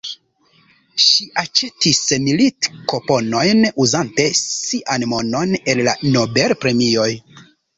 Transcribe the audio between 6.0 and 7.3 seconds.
Nobel-premioj.